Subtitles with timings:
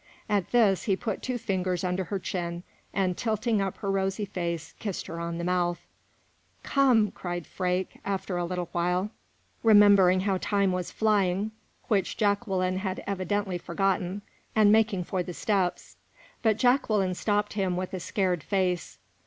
[0.27, 4.73] At this, he put two fingers under her chin, and, tilting up her rosy face,
[4.79, 5.85] kissed her on the mouth.
[6.63, 9.11] "Come!" cried Freke, after a little while,
[9.61, 11.51] remembering how time was flying,
[11.87, 14.23] which Jacqueline had evidently forgotten,
[14.55, 15.97] and making for the steps;
[16.41, 18.97] but Jacqueline stopped him with a scared face.